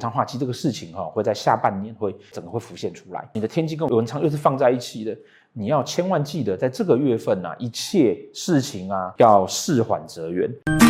[0.00, 3.28] 昌化忌这个事情哈，会在下半年会整个会浮现出来。
[3.34, 5.14] 你的天机跟文昌又是放在一起的，
[5.52, 10.89] 你要千万记得，在这个月份啊，一切事情啊要事缓则圆。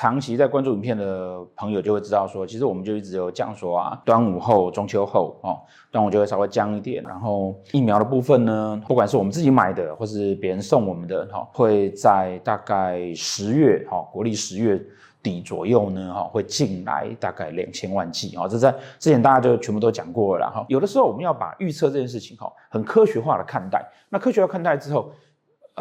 [0.00, 5.60] 长期在关注影片的朋友就会知道说，其实我们就一直有讲说啊，端午后、中秋后哦，
[5.90, 7.04] 端午就会稍微降一点。
[7.04, 14.82] 然后疫苗的部分呢，不管是我们自己买的，或是别人送我们的哈，会在大概十月哈，国历十月
[15.22, 18.48] 底左右呢哈，会进来大概两千万剂啊。
[18.48, 20.64] 这在之前大家就全部都讲过了哈。
[20.70, 23.86] 有的时候我们要把预测这件事情哈，很科学化的看待。
[24.08, 25.12] 那科学化看待之后。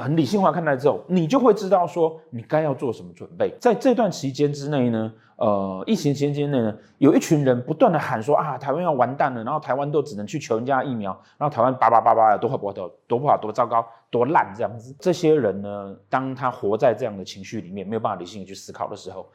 [0.02, 3.54] 很理性化看待之后，你就会知道说你该要做什么准备。
[3.60, 12.74] 在这段期间之内呢，呃，疫情期间内呢，有一群人不断的喊说啊，台湾要完蛋了，然后台湾都只能去求人家疫苗，然后台湾叭叭叭叭的多好不好，
[13.08, 14.96] 多不好，多糟糕，多烂这样子。
[15.00, 19.28] 这些人呢，当他活在这样的情绪里面，没有办法理性去思考的时候，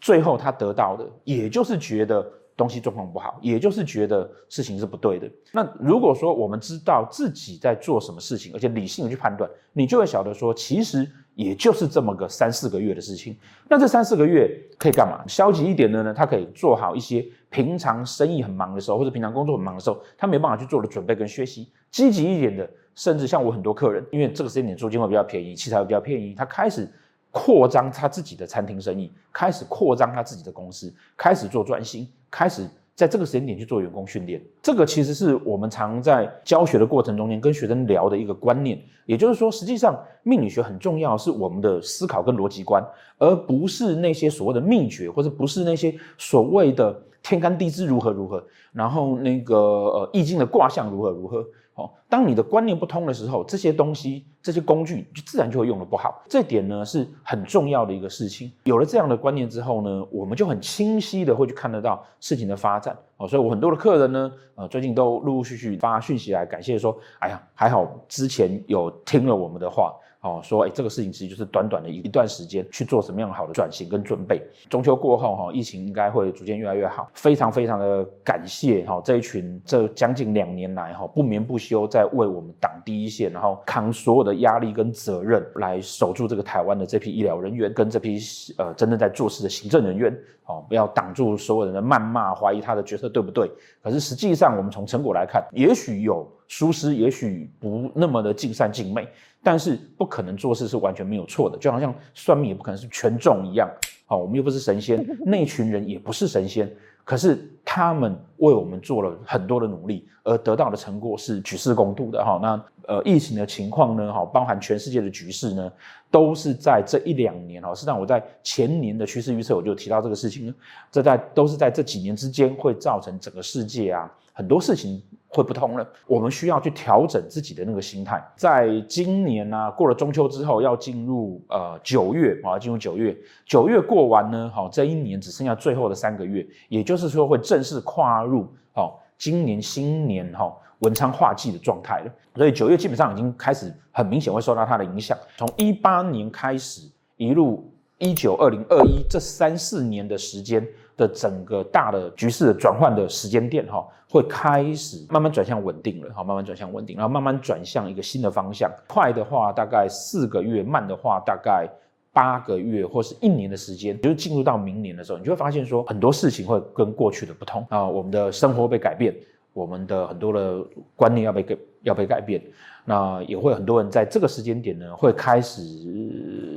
[0.00, 2.26] 最后他得到的，也就是觉得。
[2.56, 5.30] 东西状况不好，也就是觉得事情是不对的。
[5.52, 13.36] 那如果说我们知道自己在做什么事情，而且理性的去判断，你就会晓得说，其实也就是这么个三四个月的事情。
[13.68, 15.22] 那这三四个月可以干嘛？
[15.28, 21.68] 消极一点的呢，他可以做好一些平常生意很忙的时候，或者平常工作很忙的时候，他没办法去做的准备跟学习。
[21.90, 26.90] 积极一点的，甚至像我很多客人，因为这个时间点租金会比较便宜，器材会比较便宜，他开始。
[27.38, 34.42] 扩张他自己的餐厅生意，开始扩张他自己的公司，开始做转型，开始在这个时间点去做员工训练。
[34.62, 38.80] 这个其实是我们常在教学的过程中间跟学生聊的一个观念。
[39.04, 42.82] 也就是说，实际上命理学很重要，是我们的思考跟逻辑观，
[43.18, 48.42] 而不是那些所谓的秘诀，或者不是那些所谓的天干地支如何如何，
[48.72, 51.46] 然后那个呃易经的卦象如何如何。
[51.76, 56.22] 哦，当你的观念不通的时候，这些东西、这些工具就自然就会用的不好。
[56.26, 58.50] 这点呢是很重要的一个事情。
[58.64, 62.96] 有了这样的观念之后呢，我们就很清晰的会去看得到事情的发展。
[63.18, 69.94] 哦，所以我很多的客人呢，呃，最近都陆陆续续发讯息来感谢说，哎呀，还好之前有听了我们的话。
[70.26, 74.42] 哦，说哎，这个事情其实就是短短的一一段时间去做什么样好的转型跟准备。
[74.68, 77.08] 中秋过后哈，疫情应该会逐渐越来越好。
[77.14, 88.18] 非常非常的感谢哈，这一群这将近两年来哈不眠不休在为我们挡第一线，然后扛所有的压力跟责任来守住这个台湾的这批医疗人员跟这批
[88.58, 90.12] 呃真正在做事的行政人员。
[90.46, 93.50] 哦，不要挡住所有人的谩骂，怀疑他的决策对不对？
[93.82, 99.06] 可是实际上，我们从成果来看，也许有疏失，也许不那么的尽善尽美，
[99.42, 101.58] 但是不可能做事是完全没有错的。
[101.58, 103.68] 就好像算命也不可能是全中一样。
[104.06, 106.70] 好，我们又不是神仙，那群人也不是神仙。
[107.04, 112.40] 可是他们为我们做了很多的努力，而得到的成果是举世公度的哈。
[112.42, 115.72] 那呃，疫情的情况呢，哈，包含全世界的局势呢，
[116.10, 117.72] 都是在这一两年哈。
[117.72, 120.54] 实际上我在前年的趋势预测我就提到这个事情了，
[120.90, 125.02] 这在都是在这几年之间会造成整个世界啊很多事情。
[125.28, 128.24] 会不通了，我们需要去调整自己的那个心态。
[128.36, 133.14] 在今年呢、啊，过了中秋之后，要进入呃九月啊，进入九月，
[133.44, 142.12] 九月过完呢，好，这一年只剩下最后的三个月，也就是说会正式跨入好今年新年哈文昌化忌的状态了。
[142.36, 145.18] 所以九月基本上已经开始很明显会受到它的影响。
[145.36, 150.66] 从一八年开始，一路一九二零二一这三四年的时间。
[150.96, 158.70] 的整个大的局势的转换的时间点哈，会开始慢慢转向稳定了哈，慢慢转向稳定，然后慢慢转向一个新的方向。
[158.88, 161.68] 快的话大概四个月，慢的话大概
[162.14, 169.14] 八个月或是一年的时间，就是进入到明年的时候，你就会发现说很多事情会跟过去的不同啊，我们的生活被改变，
[169.52, 170.64] 我们的很多的
[170.94, 172.42] 观念要被改要被改变，
[172.86, 175.62] 那也会很多人在这个时间点呢会开始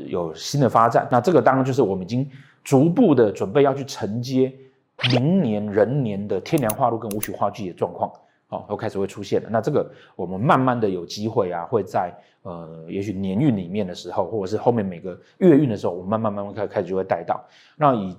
[0.07, 1.05] 有新的发展。
[1.11, 2.25] 那这个当然就是我们已经。
[2.63, 4.53] 逐步的准备要去承接
[5.11, 8.11] 明年壬年的天梁化禄跟武曲化忌的状况，
[8.49, 9.49] 哦，都开始会出现了。
[9.49, 17.43] 那这个我们慢慢的有机会啊，会在呃，也许年运里面的时候，或者是后面每个月运的时候，我们慢慢慢慢开开始就会带到。
[17.75, 18.15] 那以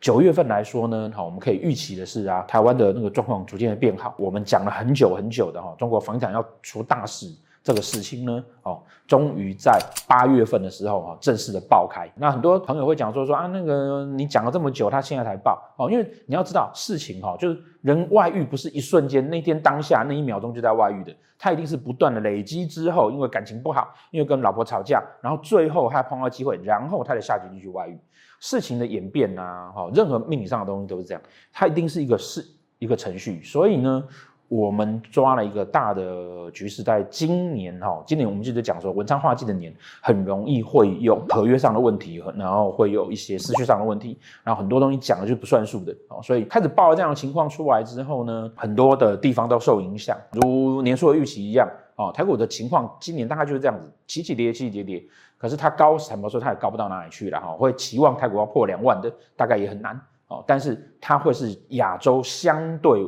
[0.00, 4.14] 九月份来说呢，好，我们可以预期的是啊，台湾的那个状况逐渐的变好。
[4.18, 7.30] 我们讲了很久很久的哈，中国房产要出大事。
[7.68, 9.78] 这个事情呢，哦，终于在
[10.08, 12.10] 八月份的时候哈，正式的爆开。
[12.16, 28.00] 那很多朋友会讲说说啊，那个你讲了这么久，他现在才爆哦，因为你要知道事情哈，就是人外遇不是一瞬间，那天当下那一秒钟就在外遇的，他一定是不断的累积之后，因为感情不好，因为跟老婆吵架，然后最后他碰到机会，然后他的下决定去外遇。
[28.40, 31.22] 事情的演变啊，哈，任何命理上的东西都是这样，
[31.52, 32.42] 它一定是一个事
[32.78, 34.02] 一个程序，所以呢。
[34.48, 55.04] 我们抓了一个大的局势，在今年哈，今年我们就在讲说文昌化忌的年，很容易会有 合约上的问题，然后会有一些思绪上的问题，然后很多东西讲的就不算数的哦，所以开始报了这样的情况出来之后呢，很多的地方都受影响，如年初的预期一样哦，台股的情况今年大概就是这样子，起起跌跌起起跌跌，
[55.36, 63.06] 可是它高，坦白说它也高不到哪里去了哈，会期望台股要破两万的，大概也很难哦，但是它会是亚洲相对。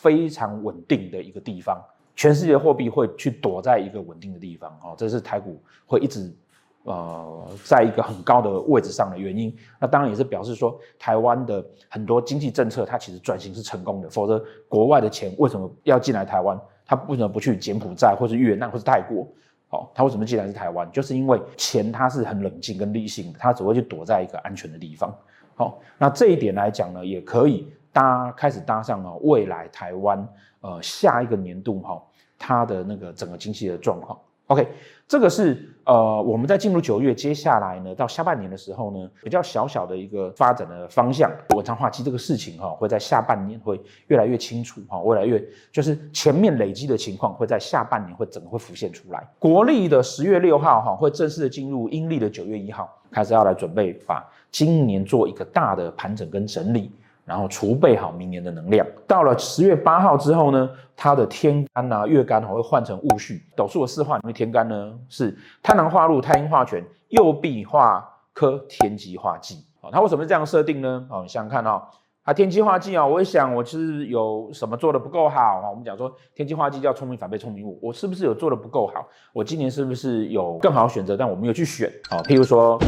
[0.00, 1.78] 非常稳定的一个地方，
[2.16, 6.34] 全世界货币会去躲在一个稳定的地方哦，这是台股会一直
[6.84, 9.54] 呃在一个很高的位置上的原因。
[9.78, 16.58] 那当然也是表示说，台湾的很多经济政策它其实转型是成功的，否则国外的钱为什么要进来台湾？
[16.86, 19.28] 它为什么不去柬埔寨或是越南或是泰国？
[19.68, 20.90] 哦，它为什么进来是台湾？
[20.90, 25.14] 就是因为钱它是很冷静跟理性的，它只会去躲在一个安全的地方。
[25.54, 27.70] 好，那这一点来讲呢，也可以。
[27.92, 30.26] 搭开始搭上了未来台湾
[30.60, 32.02] 呃下一个年度哈，
[32.38, 34.18] 它的那个整个经济的状况。
[34.48, 34.68] OK，
[35.08, 41.30] 这个是呃我们在进入九月，接下来呢到下半年的时候呢，比较小小的一个发展的方向。
[41.54, 49.26] 文昌化忌这个事情哈，会在下半年会越来越清楚哈，越来越就是前面累积的情况会在下半年会整个会浮现出来。
[49.38, 56.92] 国历的十月六号哈，会正式的进入阴历的九月一号，开始要来准备把今年做一个大的盘整跟整理。
[57.24, 58.86] 然后储备好明年的能量。
[59.06, 63.42] 到了十月八号之后呢，它的天干啊、月干会换成戊戌。
[63.56, 69.64] 斗数的四化里面，天干呢是贪狼化禄、太阴化权、右弼化科、天机化忌。
[69.80, 71.06] 哦，它为什么是这样设定呢？
[71.10, 71.88] 哦，你想想看哈，
[72.24, 75.68] 它天机化忌啊，我一想我其实有什么做得不够好啊？
[75.68, 79.04] 我们讲说天机化忌叫聪明反被聪明误，我是不是有做得不够好？
[79.32, 81.92] 我今年是不是有更好的选择，但我没有去选？
[82.12, 82.78] 哦，譬如说，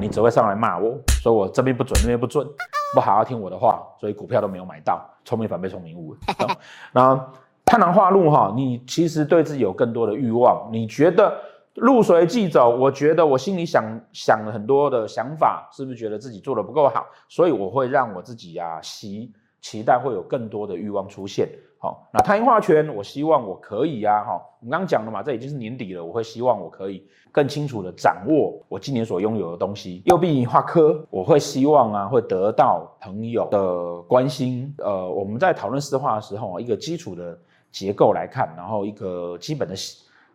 [0.00, 2.46] 你只会上来骂我，说我这边不准，那边不准。
[2.92, 6.16] 不好好听我的话，所以股票都没有买到，聪明反被聪明误。
[6.90, 7.24] 然后
[7.64, 11.32] 贪狼化禄哈，你其实对自己有更多的欲望，你觉得
[11.74, 17.06] 路随即走，我觉得我心里想想了很多的想法，是不是觉得自己做的不够好？
[17.28, 21.48] 所以我会让我自己呀、啊，期期待会有更多的欲望出现。
[21.82, 30.02] 好，那太阴化权，我希望我可以呀，哈，我们刚刚讲了嘛，这已经是年底了，我会希望我可以更清楚的掌握我今年所拥有的东西。
[30.04, 34.74] 右臂化科，我会希望啊，会得到朋友的关心。
[34.76, 37.38] 呃，我们在讨论私化的时候，一个基础的
[37.72, 39.74] 结构来看，然后一个基本的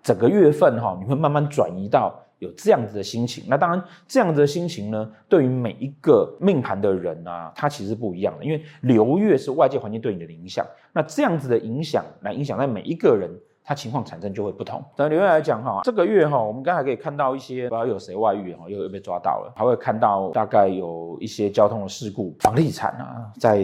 [0.02, 2.12] 整个月份哈，你会慢慢转移到。
[2.40, 13.30] 有这样子的心情，那当然这样子的心情呢，对于每一个命盘的人啊，他其实不一样的，因为流月是外界环境对你的影响，那这样子的影响来影响在每一个人，
[13.64, 14.84] 他情况产生就会不同。
[14.98, 23.64] 那流月来讲哈，这个月哈，我们刚才可以看到一些，不知道有谁外遇哈，又又被抓到了，还会看到大概有一些交通的事故，房地产啊，在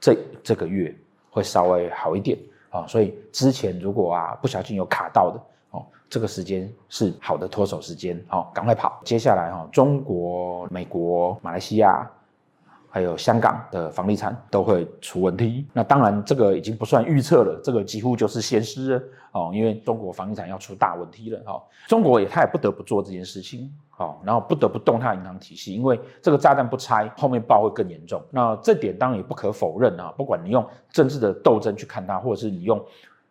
[0.00, 0.94] 这这个月
[1.28, 2.38] 会稍微好一点
[2.70, 5.40] 啊，所以之前如果啊不小心有卡到的。
[6.08, 9.00] 这个时间是好的脱手时间，好，赶快跑。
[9.04, 12.08] 接下来哈，中国、美国、马来西亚，
[12.88, 15.66] 还有香港的房地产都会出问题。
[15.72, 19.50] 那当然，这个已经不算预测了，这个几乎就是现实哦。
[19.52, 28.22] 因为中国房地产要出大问题了哈，中国也他也不得不做这件事情，好，然后不得不动他的银行体系，因为这个炸弹不拆，后面爆会更严重。
[28.30, 32.80] 那这点当然也不可否认啊，不管你用政治的斗争去看它，或者是你用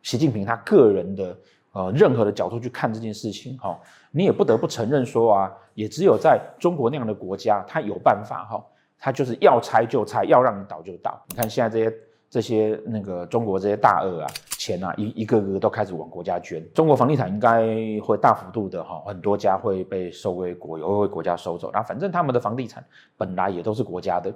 [0.04, 1.33] 习近平他个人的。
[1.75, 3.77] 呃，任何的角度去看这件事情，哈，
[4.10, 8.65] 你也不得不承认说啊，也只有在中国那样的国家，他有办法，哈，
[8.98, 11.22] 他就是要拆就拆，要让你倒就倒。
[11.27, 11.98] 你看现在这些
[12.29, 14.27] 这些那个中国这些大鳄啊，
[14.58, 16.65] 钱啊，一一个个都开始往国家捐。
[16.74, 17.67] 中国房地产应该
[18.01, 21.72] 会大幅度的哈，很多家会被收归国有，会被国家收走。
[21.74, 22.82] 那反正他们的房地产
[23.17, 24.34] 本来也都是国家的，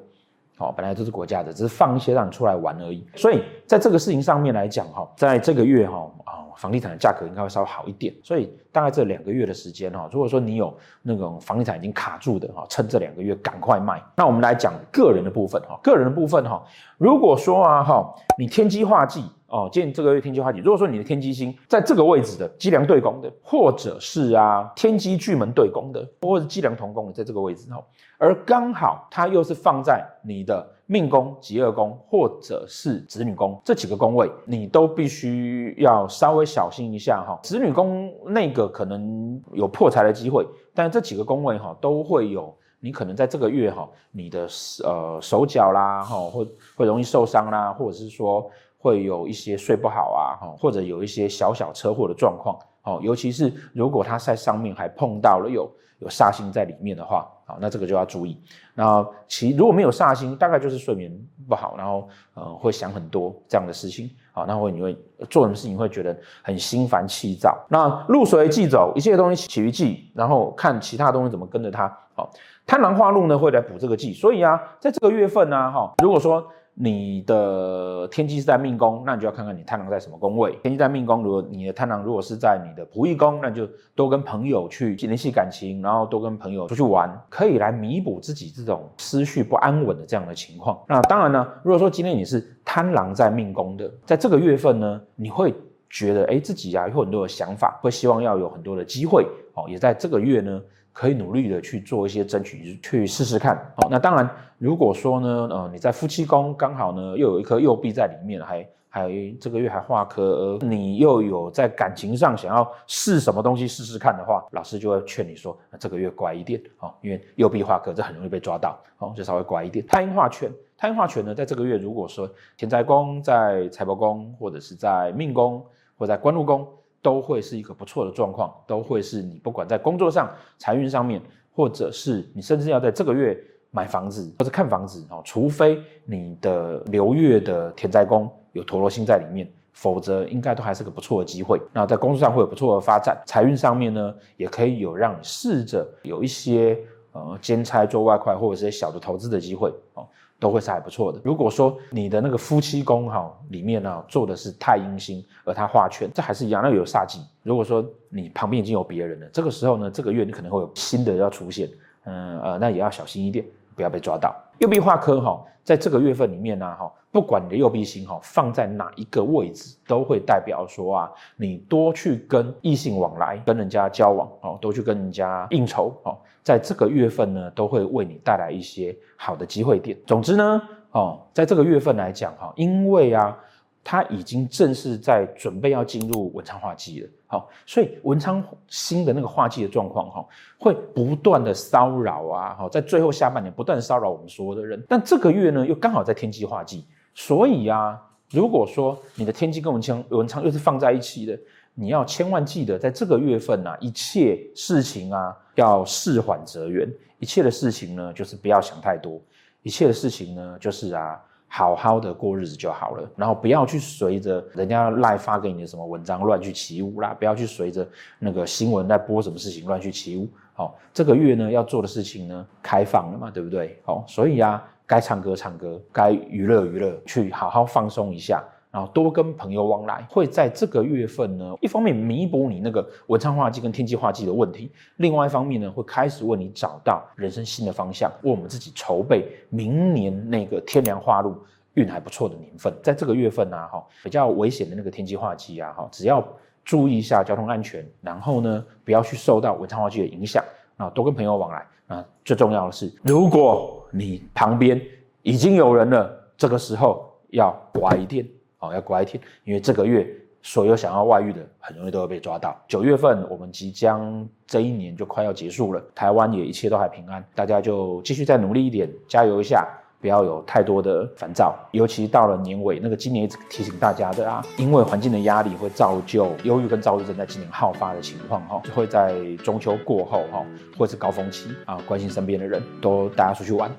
[0.59, 3.03] 哦，本来都是国家的，只是放一些让你出来玩而已。
[3.15, 6.45] 所以在这个事情上面来讲，哈，在这个月，哈啊。
[6.59, 14.03] 房地产的价格应该会稍微好一点，所以大概这两个月的时间哈，如果说你有那种房地产已经卡住的哈，趁这两个月赶快卖。
[14.13, 16.61] 那我们来讲个人的部分哈，个人的部分哈，
[16.97, 27.83] 如果说啊哈，你天机化忌哦，见这个月天机化解，如果说你的天机星在这个位置的机梁对宫的，或者是啊天机巨门对宫的，或者是机梁同宫的，在这个位置哈，
[28.17, 30.65] 而刚好它又是放在你的。
[30.91, 37.39] 命宫、疾厄宫或者是子女宫这几个宫位，你都必须要稍微小心一下哈。
[37.43, 44.47] 子女宫那个可能有破财的机会，但是这几个宫位哈都会有，你可能在这个月哈，你的
[44.83, 50.25] 呃手脚啦哈，会会容易受伤啦，或者是说会有一些睡不好啊，
[50.57, 55.69] 或者有一些小小车祸的状况哦，尤其是如果他在上面还碰到了有
[55.99, 57.29] 有煞星在里面的话。
[57.45, 58.39] 好，那这个就要注意。
[58.75, 61.11] 那其如果没有煞星，大概就是睡眠
[61.47, 64.07] 不好，然后呃会想很多这样的事情。
[64.31, 64.95] 好，那会你会
[65.31, 67.57] 做什么事情会觉得很心烦气躁。
[67.67, 71.91] 那入水即走，一切东西起于忌，然后看其他东西怎么跟着它。
[72.13, 72.29] 好，
[72.67, 76.47] 贪狼化禄呢会来补这个忌，所以啊，在这个月份呢，哈，如果说。
[76.81, 80.57] 你的天机是在命宫，那你就要看看你贪狼在什么宫位。
[80.63, 90.79] 天机在命宫，如果你的贪狼如果是在你的仆役宫，那就多跟朋友去联系感情，然后多跟朋友出去玩，可以来弥补自己这种思绪不安稳的这样的情况。
[90.87, 95.53] 那当然呢，如果说今天你是贪狼在命宫的，在这个月份呢，你会
[95.89, 100.61] 觉得哎自己啊有很多的想法，会希望要有很多的机会哦，也在这个月呢。
[100.99, 103.55] 可以努力的去做一些争取，去试试看。
[103.77, 119.87] 好，那当然，如果说呢，呃，你在夫妻宫刚好呢又有一颗右弼在里面，还还这个月还化科，你又有在感情上想要试什么东西试试看的话，老师就会劝你说，那这个月乖一点，哦，因为右弼化科这很容易被抓到，哦，就稍微乖一点。
[119.87, 125.65] 太阴化权，太阴化权呢，在这个月如果说田宅宫在财帛宫，或者是在命宫，
[125.97, 126.67] 或在官禄宫。
[127.01, 131.21] 都会是一个不错的状况，都会是你不管在工作上、财运上面，
[131.53, 133.37] 或者是你甚至要在这个月
[133.71, 141.61] 买房子或者看房子哦，除非你的流月的田宅宫有陀罗星在里面，否则应该都还是个不错的机会。
[141.71, 146.77] 那在工作上会有不错的发展，财运上面呢，也可以有让你试着有一些
[147.11, 150.07] 呃兼差做外快或者是些小的投资的机会哦。
[150.39, 151.19] 都会是还不错的。
[151.23, 157.19] 如果说你的那个夫妻宫哈里面呢做的是太阴星，而他画圈，这还是一样，那有煞忌。
[157.43, 161.69] 如果说你旁边已经有别人了，这个时候呢，这个月你可能会有新的要出现，
[162.05, 163.45] 嗯呃，那也要小心一点，
[163.79, 164.35] 不要被抓到。
[164.57, 176.17] 右臂化科哈，在这个月份里面呢哈，不管你的右臂星哈放在哪一个位置，都会代表说啊，你多去跟异性往来，跟人家交往哦，多去跟人家应酬哦。
[176.43, 179.97] 在这个月份呢，都会为你带来一些好的机会点。
[180.05, 183.37] 总之呢，哦，在这个月份来讲，哈，因为啊，
[183.83, 190.25] 它已经正式在准备要进入文昌化忌了，好，所以文昌星的那个化忌的状况，哈，
[190.59, 194.83] 会不断的骚扰啊，哈，在最后下半年不断骚扰我们所有的人。
[194.87, 201.39] 但这个月呢，又刚好在天机化忌，所以啊，如果说你的天机跟文昌文昌又是放在一起的。
[201.75, 206.91] 你要千万记得，在这个月份啊，一切事情啊要事缓则圆。
[207.19, 209.21] 一切的事情呢，就是不要想太多。
[209.61, 211.17] 一切的事情呢，就是啊，
[211.49, 213.11] 好好的过日子就好了。
[213.17, 217.85] 然后不要去随着人家赖发给你的什么文章乱去起舞啦，不要去随着
[218.19, 220.29] 那个新闻在播什么事情乱去起舞。
[220.53, 223.77] 好，这个月呢要做的事情呢，开放了嘛，对不对？
[223.83, 228.43] 好，所以啊，该唱歌唱歌，该娱乐娱乐，去好好放松一下。
[228.71, 241.35] 然后多跟朋友往来，会在这个月份呢，一方面弥补你那个文昌化忌跟天机化忌的问题，另外一方面呢，会开始为你找到人生新的方向，为我们自己筹备明年那个天梁化禄
[241.73, 242.71] 运还不错的年份。
[242.83, 246.23] 在这个月份呢，哈，比较危险的那个天机化忌啊，哈，只要
[246.63, 250.43] 注意一下交通安全，然后呢，不要去受到文昌化忌的影响，
[250.77, 254.79] 啊，多跟朋友往来啊，最重要的是，如果你旁边
[255.23, 258.23] 已经有人了，这个时候要乖一点。
[258.59, 260.07] 哦，要乖一点，因为这个月
[260.41, 262.55] 所有想要外遇的，很容易都会被抓到。
[262.67, 269.67] 九月份我们即将这一年就快要结束了，台湾也一切都还平安，大家就继续再努力一点，加油一下，
[269.99, 271.53] 不要有太多的烦躁。
[271.71, 279.13] 尤其到了年尾，那个今年一直提醒大家的啊，因为环境的压力会造就忧郁跟躁郁症在今年好发的情况哈，就会在
[279.43, 280.45] 中秋过后哈，
[280.77, 283.69] 或是高峰期啊，关心身边的人，都大家出去玩。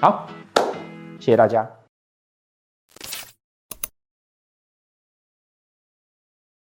[0.00, 0.26] 好，
[1.20, 1.77] 谢谢大家。